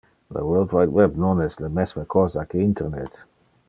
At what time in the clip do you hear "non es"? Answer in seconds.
1.25-1.59